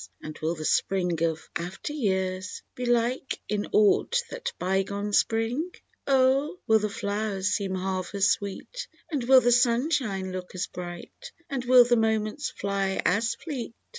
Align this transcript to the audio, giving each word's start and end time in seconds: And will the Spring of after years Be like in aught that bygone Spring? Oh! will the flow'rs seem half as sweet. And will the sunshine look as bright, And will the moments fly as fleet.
And 0.23 0.35
will 0.39 0.55
the 0.55 0.65
Spring 0.65 1.21
of 1.21 1.47
after 1.55 1.93
years 1.93 2.63
Be 2.73 2.87
like 2.87 3.39
in 3.47 3.67
aught 3.71 4.19
that 4.31 4.51
bygone 4.57 5.13
Spring? 5.13 5.69
Oh! 6.07 6.57
will 6.65 6.79
the 6.79 6.89
flow'rs 6.89 7.51
seem 7.51 7.75
half 7.75 8.15
as 8.15 8.27
sweet. 8.31 8.87
And 9.11 9.23
will 9.25 9.41
the 9.41 9.51
sunshine 9.51 10.31
look 10.31 10.55
as 10.55 10.65
bright, 10.65 11.31
And 11.51 11.63
will 11.65 11.85
the 11.85 11.97
moments 11.97 12.49
fly 12.49 12.99
as 13.05 13.35
fleet. 13.35 13.73